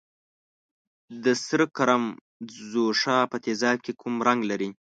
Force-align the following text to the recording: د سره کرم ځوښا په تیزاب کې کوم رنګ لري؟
د 1.23 1.25
سره 1.45 1.65
کرم 1.77 2.03
ځوښا 2.71 3.17
په 3.31 3.37
تیزاب 3.45 3.77
کې 3.85 3.93
کوم 4.01 4.15
رنګ 4.27 4.41
لري؟ 4.51 4.69